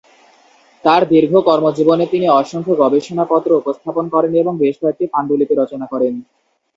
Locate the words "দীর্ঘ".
1.09-1.33